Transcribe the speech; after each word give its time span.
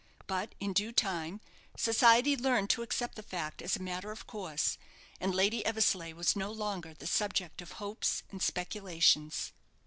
But 0.25 0.55
in 0.59 0.73
due 0.73 0.91
time 0.91 1.41
society 1.77 2.35
learned 2.35 2.71
to 2.71 2.81
accept 2.81 3.13
the 3.13 3.21
fact 3.21 3.61
as 3.61 3.75
a 3.75 3.81
matter 3.83 4.09
of 4.11 4.25
course, 4.25 4.79
and 5.19 5.35
Lady 5.35 5.63
Eversleigh 5.63 6.13
was 6.15 6.35
no 6.35 6.51
longer 6.51 6.95
the 6.95 7.05
subject 7.05 7.61
of 7.61 7.73
hopes 7.73 8.23
and 8.31 8.41
speculations. 8.41 9.51